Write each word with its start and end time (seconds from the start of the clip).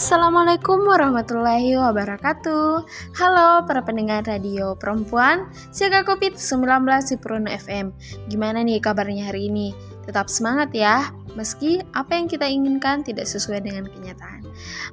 Assalamualaikum 0.00 0.88
warahmatullahi 0.88 1.76
wabarakatuh. 1.76 2.88
Halo 3.20 3.68
para 3.68 3.84
pendengar 3.84 4.24
radio 4.24 4.72
perempuan 4.72 5.52
Siaga 5.68 6.08
COVID-19 6.08 6.88
di 7.04 7.16
Prono 7.20 7.52
FM 7.52 7.92
Gimana 8.32 8.64
nih 8.64 8.80
kabarnya 8.80 9.28
hari 9.28 9.52
ini? 9.52 9.76
Tetap 10.08 10.32
semangat 10.32 10.72
ya 10.72 11.12
Meski 11.36 11.84
apa 11.92 12.16
yang 12.16 12.32
kita 12.32 12.48
inginkan 12.48 13.04
tidak 13.04 13.28
sesuai 13.28 13.60
dengan 13.60 13.92
kenyataan. 13.92 14.42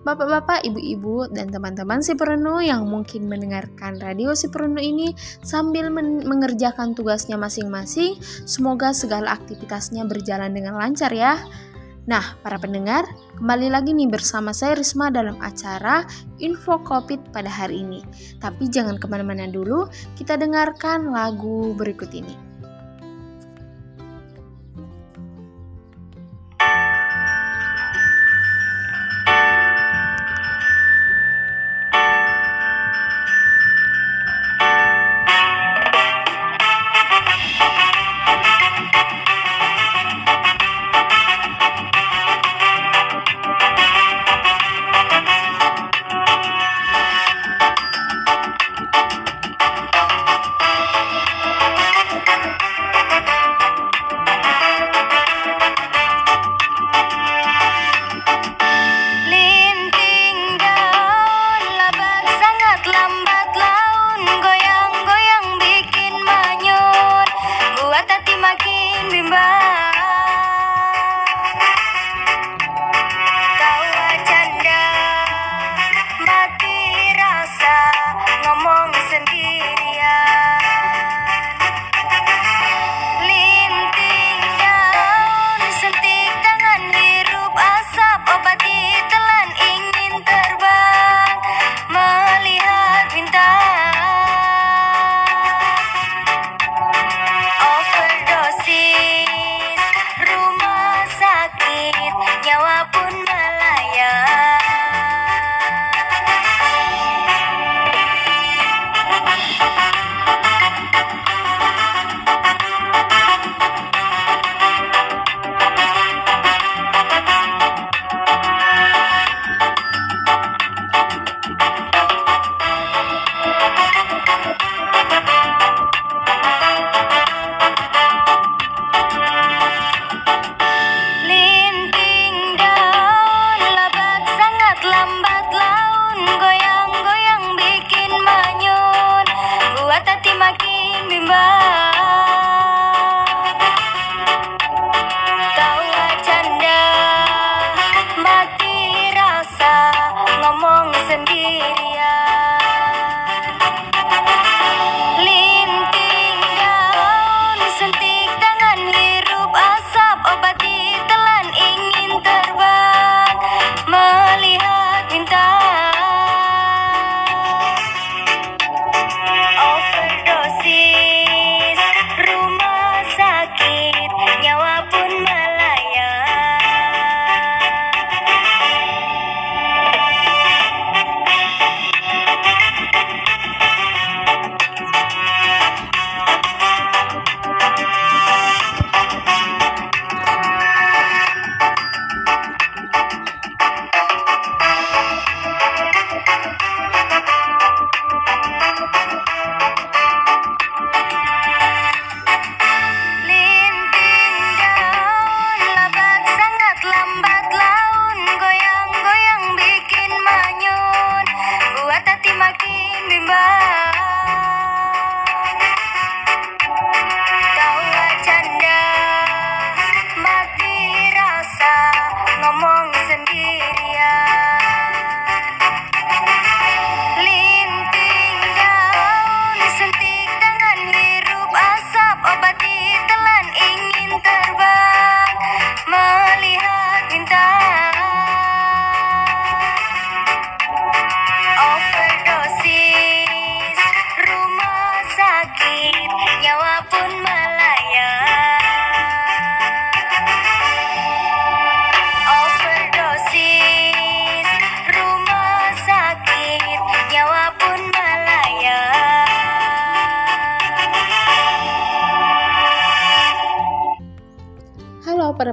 Bapak-bapak, 0.04 0.68
ibu-ibu, 0.68 1.32
dan 1.32 1.50
teman-teman 1.50 2.04
si 2.04 2.14
Perenu 2.14 2.60
yang 2.60 2.84
mungkin 2.86 3.32
mendengarkan 3.32 4.04
radio 4.04 4.36
si 4.36 4.52
Perenu 4.52 4.84
ini 4.84 5.16
Sambil 5.40 5.88
men 5.88 6.28
mengerjakan 6.28 7.00
tugasnya 7.00 7.40
masing-masing 7.40 8.20
Semoga 8.44 8.92
segala 8.92 9.40
aktivitasnya 9.40 10.04
berjalan 10.04 10.52
dengan 10.52 10.76
lancar 10.76 11.16
ya 11.16 11.40
Nah, 12.08 12.40
para 12.40 12.56
pendengar, 12.56 13.04
kembali 13.36 13.68
lagi 13.68 13.92
nih 13.92 14.08
bersama 14.08 14.56
saya 14.56 14.80
Risma 14.80 15.12
dalam 15.12 15.36
acara 15.44 16.08
Info 16.40 16.80
COVID 16.80 17.36
pada 17.36 17.52
hari 17.52 17.84
ini. 17.84 18.00
Tapi 18.40 18.72
jangan 18.72 18.96
ke 18.96 19.12
mana-mana 19.12 19.44
dulu, 19.52 19.92
kita 20.16 20.40
dengarkan 20.40 21.12
lagu 21.12 21.76
berikut 21.76 22.08
ini. 22.16 22.47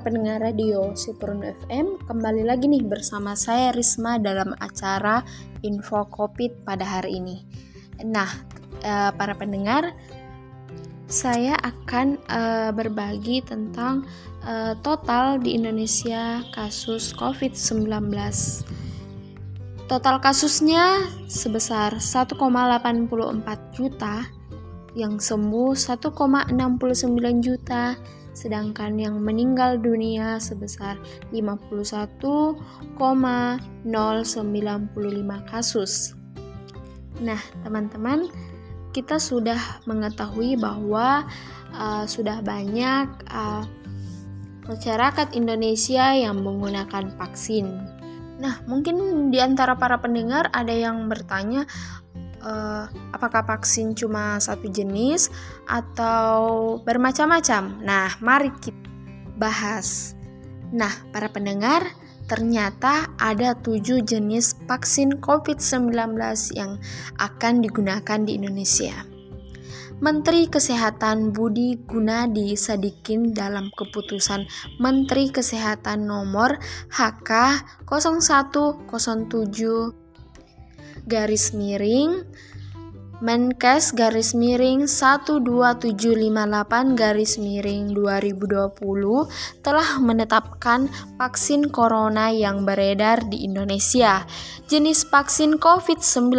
Pendengar 0.05 0.45
radio 0.45 0.93
Sipurno 0.93 1.49
FM 1.65 1.97
Kembali 2.05 2.45
lagi 2.45 2.69
nih 2.69 2.85
bersama 2.85 3.33
saya 3.33 3.73
Risma 3.73 4.21
dalam 4.21 4.53
acara 4.61 5.25
Info 5.65 6.05
Covid 6.13 6.61
pada 6.61 6.85
hari 6.85 7.25
ini. 7.25 7.41
Nah, 8.05 8.29
eh, 8.85 9.11
para 9.17 9.33
pendengar 9.33 9.97
Saya 11.09 11.57
akan 11.57 12.21
eh, 12.21 12.71
berbagi 12.77 13.41
tentang 13.49 14.05
eh, 14.45 14.77
total 14.85 15.41
di 15.41 15.57
Indonesia 15.57 16.45
kasus 16.53 17.17
COVID-19 17.17 17.89
Total 19.89 20.17
kasusnya 20.21 21.01
sebesar 21.29 22.01
1,84 22.01 22.41
juta, 23.77 24.25
yang 24.97 25.21
sembuh 25.21 25.77
1,69 25.77 26.57
juta, 27.45 27.93
sedangkan 28.35 28.99
yang 29.01 29.17
meninggal 29.23 29.81
dunia 29.81 30.37
sebesar 30.43 31.01
51,095 31.33 32.99
kasus. 35.49 36.13
Nah, 37.23 37.41
teman-teman, 37.63 38.29
kita 38.93 39.23
sudah 39.23 39.81
mengetahui 39.87 40.59
bahwa 40.59 41.25
uh, 41.73 42.05
sudah 42.05 42.43
banyak 42.43 43.07
uh, 43.31 43.65
masyarakat 44.67 45.33
Indonesia 45.33 46.13
yang 46.13 46.43
menggunakan 46.43 47.15
vaksin 47.15 47.95
Nah, 48.35 48.61
mungkin 48.67 49.31
di 49.31 49.39
antara 49.39 49.79
para 49.79 50.03
pendengar 50.03 50.51
ada 50.51 50.75
yang 50.75 51.07
bertanya, 51.07 51.71
uh, 52.45 52.87
apakah 53.11 53.43
vaksin 53.43 53.97
cuma 53.97 54.39
satu 54.39 54.69
jenis 54.69 55.33
atau 55.67 56.79
bermacam-macam? 56.85 57.83
Nah, 57.83 58.15
mari 58.21 58.53
kita 58.61 58.87
bahas. 59.41 60.15
Nah, 60.71 60.93
para 61.11 61.33
pendengar, 61.33 61.83
ternyata 62.31 63.11
ada 63.19 63.59
tujuh 63.59 64.05
jenis 64.05 64.55
vaksin 64.69 65.19
COVID-19 65.19 66.15
yang 66.55 66.79
akan 67.19 67.65
digunakan 67.65 68.21
di 68.23 68.39
Indonesia. 68.39 68.95
Menteri 70.03 70.51
Kesehatan 70.51 71.31
Budi 71.31 71.79
Gunadi 71.87 72.59
Sadikin 72.59 73.31
dalam 73.31 73.71
keputusan 73.79 74.43
Menteri 74.83 75.31
Kesehatan 75.31 76.11
nomor 76.11 76.59
HK 76.91 77.63
0107 77.87 80.04
garis 81.07 81.53
miring 81.53 82.25
Menkes 83.25 83.97
garis 83.97 84.35
miring 84.37 84.91
12758 84.91 85.97
garis 86.93 87.39
miring 87.41 87.95
2020 87.97 88.77
telah 89.63 89.89
menetapkan 89.97 90.91
vaksin 91.17 91.73
corona 91.73 92.29
yang 92.29 92.67
beredar 92.67 93.25
di 93.25 93.49
Indonesia. 93.49 94.29
Jenis 94.69 95.09
vaksin 95.09 95.57
COVID-19 95.57 96.37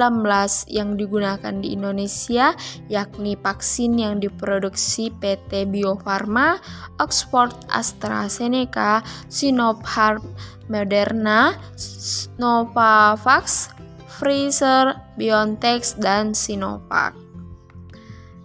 yang 0.70 0.94
digunakan 0.94 1.58
di 1.58 1.74
Indonesia 1.74 2.54
yakni 2.86 3.34
vaksin 3.34 3.96
yang 3.98 4.22
diproduksi 4.22 5.16
PT 5.16 5.72
Bio 5.72 5.98
Farma, 5.98 6.62
Oxford 7.02 7.56
AstraZeneca, 7.72 9.02
Sinopharm 9.26 10.22
Moderna, 10.70 11.54
Novavax, 12.42 13.75
Pfizer, 14.16 14.96
BioNTech, 15.20 16.00
dan 16.00 16.32
Sinovac. 16.32 17.12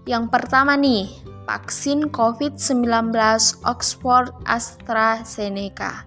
Yang 0.03 0.25
pertama 0.35 0.75
nih, 0.75 1.07
vaksin 1.47 2.11
COVID-19 2.11 3.15
Oxford 3.63 4.35
AstraZeneca. 4.51 6.07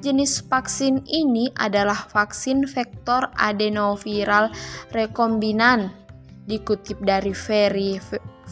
Jenis 0.00 0.40
vaksin 0.46 1.04
ini 1.04 1.50
adalah 1.58 2.08
vaksin 2.08 2.64
vektor 2.64 3.28
adenoviral 3.36 4.54
rekombinan. 4.94 5.92
Dikutip 6.48 7.02
dari 7.04 7.34
Very, 7.34 8.00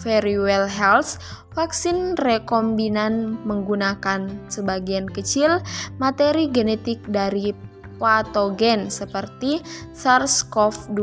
Very 0.02 0.36
Well 0.38 0.68
Health, 0.68 1.18
vaksin 1.56 2.14
rekombinan 2.20 3.42
menggunakan 3.42 4.50
sebagian 4.52 5.10
kecil 5.10 5.58
materi 5.98 6.46
genetik 6.52 7.02
dari 7.10 7.50
patogen 7.98 8.88
seperti 8.88 9.60
SARS-CoV-2 9.92 11.02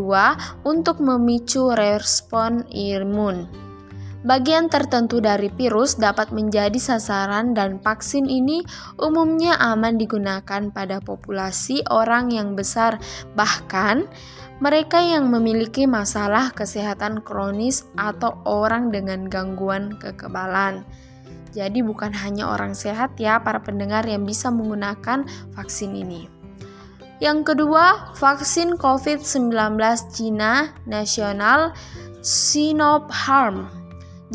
untuk 0.63 1.03
memicu 1.03 1.75
respon 1.75 2.65
imun. 2.71 3.65
Bagian 4.25 4.73
tertentu 4.73 5.21
dari 5.21 5.53
virus 5.53 6.01
dapat 6.01 6.33
menjadi 6.33 6.81
sasaran 6.81 7.53
dan 7.53 7.77
vaksin 7.77 8.25
ini 8.25 8.65
umumnya 8.97 9.53
aman 9.61 10.01
digunakan 10.01 10.73
pada 10.73 10.97
populasi 10.97 11.85
orang 11.93 12.33
yang 12.33 12.57
besar, 12.57 12.97
bahkan 13.37 14.09
mereka 14.57 14.97
yang 14.97 15.29
memiliki 15.29 15.85
masalah 15.85 16.49
kesehatan 16.57 17.21
kronis 17.21 17.85
atau 18.01 18.41
orang 18.49 18.89
dengan 18.89 19.29
gangguan 19.29 19.93
kekebalan. 20.01 20.81
Jadi 21.53 21.85
bukan 21.85 22.09
hanya 22.11 22.49
orang 22.49 22.73
sehat 22.73 23.21
ya 23.21 23.37
para 23.45 23.61
pendengar 23.61 24.09
yang 24.09 24.25
bisa 24.25 24.49
menggunakan 24.49 25.29
vaksin 25.53 25.93
ini. 25.93 26.44
Yang 27.23 27.55
kedua, 27.55 28.11
vaksin 28.19 28.75
COVID-19 28.75 29.55
Cina 30.11 30.75
nasional 30.83 31.71
Sinopharm. 32.19 33.71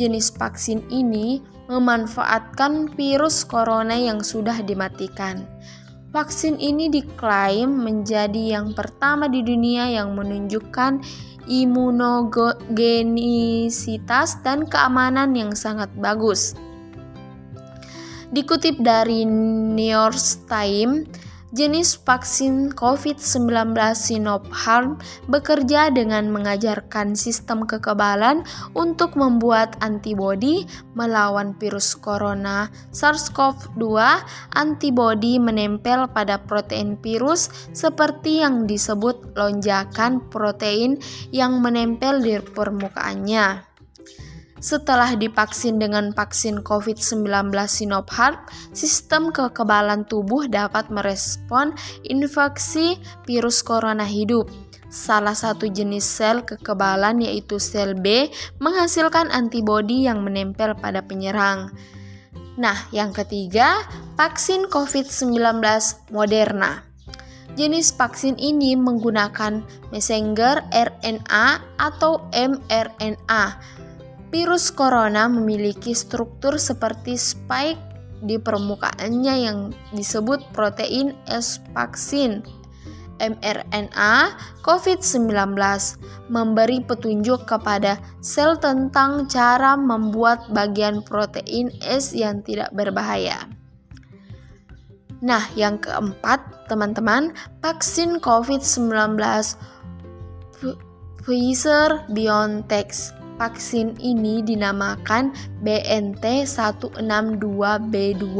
Jenis 0.00 0.32
vaksin 0.32 0.81
ini 0.88 1.44
memanfaatkan 1.69 2.97
virus 2.97 3.44
corona 3.44 4.00
yang 4.00 4.25
sudah 4.25 4.65
dimatikan. 4.65 5.44
Vaksin 6.11 6.59
ini 6.59 6.91
diklaim 6.91 7.71
menjadi 7.71 8.59
yang 8.59 8.75
pertama 8.75 9.29
di 9.29 9.44
dunia 9.44 9.87
yang 9.87 10.17
menunjukkan 10.17 11.05
imunogenisitas 11.47 14.43
dan 14.43 14.67
keamanan 14.67 15.37
yang 15.37 15.53
sangat 15.53 15.91
bagus. 16.00 16.55
Dikutip 18.35 18.82
dari 18.82 19.25
New 19.27 19.91
York 19.91 20.17
Times, 20.50 21.06
Jenis 21.50 21.99
vaksin 22.06 22.70
COVID-19 22.79 23.75
Sinopharm 23.99 25.02
bekerja 25.26 25.91
dengan 25.91 26.31
mengajarkan 26.31 27.19
sistem 27.19 27.67
kekebalan 27.67 28.47
untuk 28.79 29.19
membuat 29.19 29.75
antibodi 29.82 30.70
melawan 30.94 31.58
virus 31.58 31.99
corona 31.99 32.70
SARS-CoV-2. 32.94 33.82
Antibodi 34.55 35.43
menempel 35.43 36.06
pada 36.14 36.38
protein 36.38 36.94
virus 37.02 37.50
seperti 37.75 38.46
yang 38.46 38.70
disebut 38.70 39.35
lonjakan 39.35 40.31
protein 40.31 41.03
yang 41.35 41.58
menempel 41.58 42.23
di 42.23 42.38
permukaannya. 42.38 43.69
Setelah 44.60 45.16
divaksin 45.16 45.80
dengan 45.80 46.12
vaksin 46.12 46.60
COVID-19 46.60 47.48
Sinopharm, 47.64 48.36
sistem 48.76 49.32
kekebalan 49.32 50.04
tubuh 50.04 50.44
dapat 50.52 50.92
merespon 50.92 51.72
infeksi 52.05 53.00
virus 53.24 53.64
corona 53.64 54.05
hidup. 54.05 54.52
Salah 54.93 55.32
satu 55.32 55.64
jenis 55.64 56.05
sel 56.05 56.44
kekebalan 56.44 57.24
yaitu 57.24 57.56
sel 57.56 57.96
B 57.96 58.29
menghasilkan 58.60 59.32
antibodi 59.32 60.05
yang 60.05 60.20
menempel 60.20 60.76
pada 60.76 61.00
penyerang. 61.00 61.72
Nah, 62.60 62.76
yang 62.93 63.17
ketiga, 63.17 63.81
vaksin 64.20 64.69
COVID-19 64.69 65.64
Moderna. 66.12 66.84
Jenis 67.56 67.96
vaksin 67.96 68.36
ini 68.36 68.76
menggunakan 68.76 69.64
messenger 69.88 70.62
RNA 70.69 71.46
atau 71.81 72.29
mRNA 72.31 73.44
Virus 74.31 74.70
corona 74.70 75.27
memiliki 75.27 75.91
struktur 75.91 76.55
seperti 76.55 77.19
spike 77.19 77.82
di 78.22 78.39
permukaannya 78.39 79.34
yang 79.43 79.58
disebut 79.91 80.55
protein 80.55 81.19
S 81.27 81.58
vaksin 81.75 82.46
mRNA 83.20 84.32
COVID-19 84.65 85.29
memberi 86.32 86.81
petunjuk 86.81 87.44
kepada 87.44 88.01
sel 88.25 88.56
tentang 88.56 89.29
cara 89.29 89.77
membuat 89.77 90.49
bagian 90.55 91.05
protein 91.05 91.69
S 91.84 92.17
yang 92.17 92.41
tidak 92.41 92.72
berbahaya. 92.72 93.44
Nah, 95.20 95.44
yang 95.53 95.77
keempat, 95.77 96.70
teman-teman, 96.72 97.37
vaksin 97.60 98.25
COVID-19 98.25 99.20
Pfizer 101.20 102.08
BioNTech 102.08 103.19
Vaksin 103.41 103.97
ini 104.05 104.44
dinamakan 104.44 105.32
BNT162B2 105.65 108.37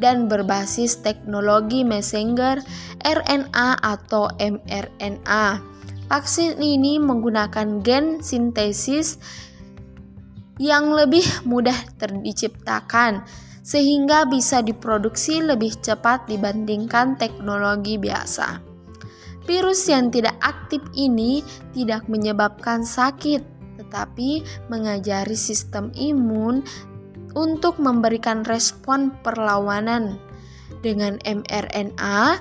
dan 0.00 0.32
berbasis 0.32 1.04
teknologi 1.04 1.84
messenger 1.84 2.64
RNA 3.04 3.84
atau 3.84 4.32
mRNA. 4.40 5.60
Vaksin 6.08 6.56
ini 6.56 6.96
menggunakan 6.96 7.84
gen 7.84 8.24
sintesis 8.24 9.20
yang 10.56 10.88
lebih 10.88 11.44
mudah 11.44 11.76
diciptakan 12.00 13.28
sehingga 13.60 14.24
bisa 14.24 14.64
diproduksi 14.64 15.44
lebih 15.44 15.76
cepat 15.84 16.24
dibandingkan 16.24 17.20
teknologi 17.20 18.00
biasa. 18.00 18.56
Virus 19.44 19.84
yang 19.84 20.08
tidak 20.08 20.40
aktif 20.40 20.80
ini 20.96 21.44
tidak 21.76 22.08
menyebabkan 22.08 22.88
sakit, 22.88 23.59
tetapi 23.90 24.46
mengajari 24.70 25.34
sistem 25.34 25.90
imun 25.98 26.62
untuk 27.34 27.82
memberikan 27.82 28.46
respon 28.46 29.10
perlawanan. 29.26 30.14
Dengan 30.78 31.18
mRNA, 31.26 32.38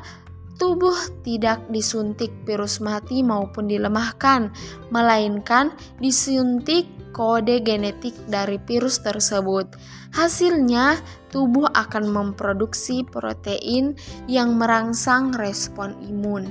tubuh 0.61 0.93
tidak 1.25 1.65
disuntik 1.73 2.29
virus 2.45 2.77
mati 2.77 3.25
maupun 3.25 3.65
dilemahkan, 3.65 4.53
melainkan 4.93 5.73
disuntik 5.97 6.85
kode 7.17 7.65
genetik 7.65 8.13
dari 8.29 8.61
virus 8.61 9.01
tersebut. 9.01 9.73
Hasilnya, 10.13 11.01
tubuh 11.33 11.65
akan 11.73 12.13
memproduksi 12.13 13.01
protein 13.09 13.97
yang 14.29 14.53
merangsang 14.55 15.33
respon 15.33 15.97
imun. 16.05 16.45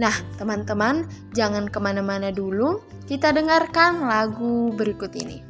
Nah, 0.00 0.16
teman-teman, 0.40 1.04
jangan 1.36 1.68
ke 1.68 1.76
mana-mana 1.76 2.32
dulu. 2.32 2.80
Kita 3.04 3.36
dengarkan 3.36 4.08
lagu 4.08 4.72
berikut 4.72 5.12
ini. 5.12 5.49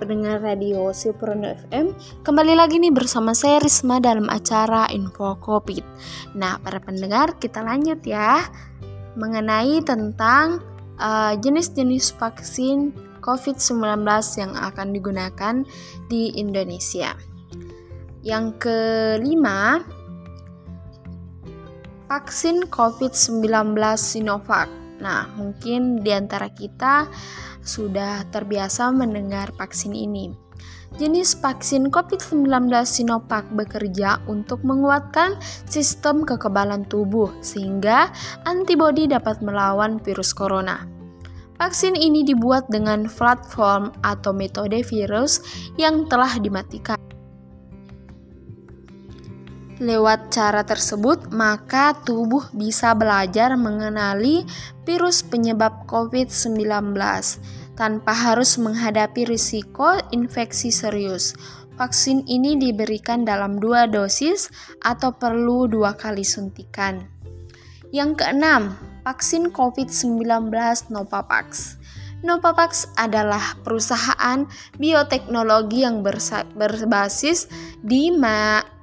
Pendengar 0.00 0.40
radio 0.40 0.88
Silprono 0.96 1.52
FM 1.68 1.92
Kembali 2.24 2.56
lagi 2.56 2.80
nih 2.80 2.88
bersama 2.88 3.36
saya 3.36 3.60
Risma 3.60 4.00
dalam 4.00 4.32
acara 4.32 4.88
Info 4.88 5.36
Covid 5.36 5.84
Nah 6.32 6.56
para 6.64 6.80
pendengar 6.80 7.36
kita 7.36 7.60
lanjut 7.60 8.00
ya 8.08 8.48
Mengenai 9.20 9.84
tentang 9.84 10.64
uh, 10.96 11.36
jenis-jenis 11.36 12.16
vaksin 12.16 12.96
COVID-19 13.20 14.00
yang 14.40 14.52
akan 14.56 14.96
digunakan 14.96 15.54
di 16.08 16.32
Indonesia. 16.40 17.12
Yang 18.24 18.46
kelima 18.64 19.84
Vaksin 22.08 22.66
COVID-19 22.66 23.76
Sinovac 23.94 24.79
Nah, 25.00 25.26
mungkin 25.34 26.04
di 26.04 26.12
antara 26.12 26.52
kita 26.52 27.08
sudah 27.64 28.28
terbiasa 28.28 28.92
mendengar 28.92 29.52
vaksin 29.56 29.96
ini. 29.96 30.32
Jenis 30.98 31.38
vaksin 31.38 31.88
COVID-19 31.88 32.68
Sinovac 32.82 33.46
bekerja 33.54 34.20
untuk 34.26 34.60
menguatkan 34.66 35.38
sistem 35.70 36.26
kekebalan 36.26 36.82
tubuh 36.90 37.30
sehingga 37.40 38.10
antibodi 38.42 39.06
dapat 39.06 39.38
melawan 39.40 40.02
virus 40.02 40.34
corona. 40.34 40.84
Vaksin 41.60 41.94
ini 41.94 42.24
dibuat 42.24 42.66
dengan 42.72 43.04
platform 43.06 43.92
atau 44.00 44.32
metode 44.32 44.80
virus 44.82 45.44
yang 45.76 46.08
telah 46.08 46.40
dimatikan. 46.40 47.09
Lewat 49.80 50.28
cara 50.28 50.60
tersebut, 50.60 51.32
maka 51.32 51.96
tubuh 52.04 52.44
bisa 52.52 52.92
belajar 52.92 53.56
mengenali 53.56 54.44
virus 54.84 55.24
penyebab 55.24 55.88
COVID-19 55.88 56.92
tanpa 57.80 58.12
harus 58.12 58.60
menghadapi 58.60 59.24
risiko 59.24 59.96
infeksi 60.12 60.68
serius. 60.68 61.32
Vaksin 61.80 62.28
ini 62.28 62.60
diberikan 62.60 63.24
dalam 63.24 63.56
dua 63.56 63.88
dosis 63.88 64.52
atau 64.84 65.16
perlu 65.16 65.64
dua 65.64 65.96
kali 65.96 66.28
suntikan. 66.28 67.00
Yang 67.88 68.20
keenam, 68.20 68.76
vaksin 69.00 69.48
COVID-19 69.48 70.52
Novavax. 70.92 71.80
Novavax 72.20 72.84
adalah 73.00 73.56
perusahaan 73.64 74.44
bioteknologi 74.76 75.88
yang 75.88 76.04
berbasis 76.52 77.48
di 77.80 78.12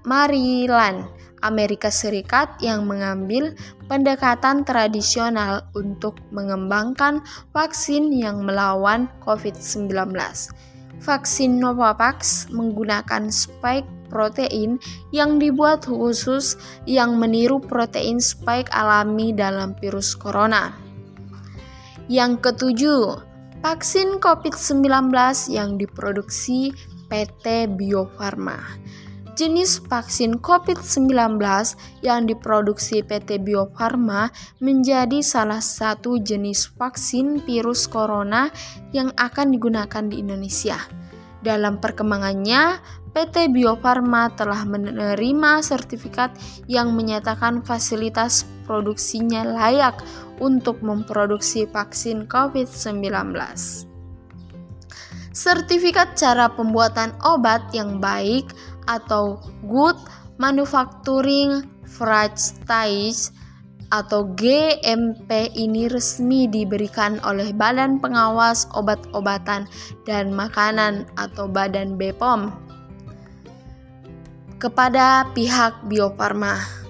Maryland, 0.07 1.11
Amerika 1.43 1.91
Serikat 1.91 2.55
yang 2.63 2.87
mengambil 2.87 3.51
pendekatan 3.91 4.63
tradisional 4.63 5.67
untuk 5.75 6.15
mengembangkan 6.31 7.19
vaksin 7.51 8.15
yang 8.15 8.47
melawan 8.47 9.11
COVID-19. 9.27 10.15
Vaksin 11.03 11.59
Novavax 11.59 12.47
menggunakan 12.49 13.29
spike 13.29 13.85
protein 14.07 14.79
yang 15.11 15.37
dibuat 15.37 15.83
khusus 15.83 16.55
yang 16.87 17.19
meniru 17.19 17.59
protein 17.59 18.23
spike 18.23 18.71
alami 18.71 19.35
dalam 19.35 19.75
virus 19.83 20.15
corona. 20.15 20.71
Yang 22.07 22.49
ketujuh, 22.49 23.19
vaksin 23.59 24.23
COVID-19 24.23 25.11
yang 25.51 25.75
diproduksi 25.75 26.71
PT 27.11 27.75
Bio 27.75 28.07
Farma 28.15 28.63
jenis 29.38 29.86
vaksin 29.86 30.41
COVID-19 30.41 31.38
yang 32.01 32.25
diproduksi 32.25 33.06
PT 33.06 33.46
Bio 33.46 33.70
Farma 33.77 34.34
menjadi 34.58 35.22
salah 35.22 35.62
satu 35.62 36.17
jenis 36.17 36.74
vaksin 36.74 37.46
virus 37.46 37.86
corona 37.86 38.50
yang 38.98 39.13
akan 39.13 39.53
digunakan 39.53 40.03
di 40.10 40.25
Indonesia. 40.25 40.82
Dalam 41.46 41.77
perkembangannya, 41.77 42.82
PT 43.13 43.53
Bio 43.53 43.77
Farma 43.77 44.34
telah 44.34 44.65
menerima 44.65 45.62
sertifikat 45.62 46.34
yang 46.65 46.98
menyatakan 46.98 47.62
fasilitas 47.62 48.50
produksinya 48.65 49.46
layak 49.46 50.01
untuk 50.41 50.82
memproduksi 50.82 51.70
vaksin 51.70 52.25
COVID-19 52.25 53.06
sertifikat 55.38 56.17
cara 56.17 56.50
pembuatan 56.50 57.13
obat 57.22 57.70
yang 57.70 58.01
baik 58.01 58.50
atau 58.88 59.38
Good 59.67 60.00
Manufacturing 60.39 61.67
Practice 61.86 63.36
atau 63.88 64.27
GMP 64.36 65.48
ini 65.56 65.88
resmi 65.88 66.48
diberikan 66.51 67.24
oleh 67.24 67.56
Badan 67.56 68.03
Pengawas 68.03 68.67
Obat-obatan 68.75 69.67
dan 70.03 70.35
Makanan 70.35 71.07
atau 71.16 71.48
Badan 71.48 71.96
BPOM 71.96 72.51
kepada 74.59 75.29
pihak 75.31 75.88
Bio 75.88 76.11
Farma. 76.18 76.86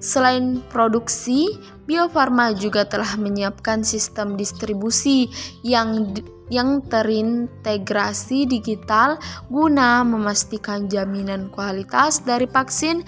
Selain 0.00 0.64
produksi, 0.72 1.60
Bio 1.84 2.08
Farma 2.08 2.56
juga 2.56 2.88
telah 2.88 3.20
menyiapkan 3.20 3.84
sistem 3.84 4.32
distribusi 4.32 5.28
yang 5.60 6.16
yang 6.50 6.82
terintegrasi 6.90 8.48
digital 8.48 9.20
guna 9.52 10.02
memastikan 10.02 10.90
jaminan 10.90 11.52
kualitas 11.54 12.24
dari 12.26 12.48
vaksin 12.48 13.06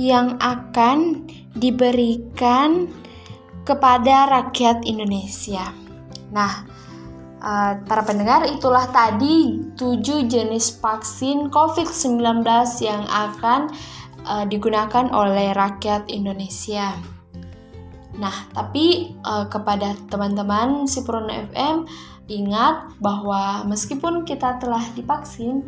yang 0.00 0.40
akan 0.42 1.28
diberikan 1.54 2.90
kepada 3.62 4.26
rakyat 4.32 4.82
Indonesia. 4.88 5.70
Nah, 6.32 6.64
uh, 7.44 7.72
para 7.84 8.02
pendengar 8.02 8.48
itulah 8.48 8.88
tadi 8.90 9.62
tujuh 9.76 10.26
jenis 10.26 10.80
vaksin 10.80 11.52
COVID-19 11.52 12.42
yang 12.82 13.04
akan 13.06 13.70
uh, 14.26 14.44
digunakan 14.48 15.08
oleh 15.12 15.52
rakyat 15.54 16.08
Indonesia. 16.10 16.96
Nah, 18.20 18.36
tapi 18.52 19.16
uh, 19.24 19.48
kepada 19.48 19.96
teman-teman 20.12 20.84
si 20.84 21.00
Sipron 21.00 21.30
FM 21.30 21.88
Ingat 22.30 22.94
bahwa 23.02 23.66
meskipun 23.66 24.22
kita 24.22 24.62
telah 24.62 24.86
divaksin, 24.94 25.66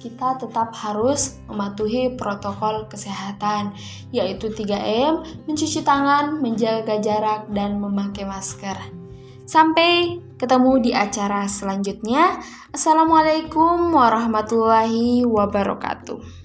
kita 0.00 0.40
tetap 0.40 0.72
harus 0.72 1.36
mematuhi 1.52 2.16
protokol 2.16 2.88
kesehatan, 2.88 3.76
yaitu 4.08 4.48
3M, 4.48 5.44
mencuci 5.44 5.84
tangan, 5.84 6.40
menjaga 6.40 6.96
jarak, 6.96 7.44
dan 7.52 7.76
memakai 7.76 8.24
masker. 8.24 8.74
Sampai 9.44 10.16
ketemu 10.40 10.80
di 10.80 10.90
acara 10.96 11.44
selanjutnya. 11.44 12.40
Assalamualaikum 12.72 13.92
warahmatullahi 13.92 15.28
wabarakatuh. 15.28 16.41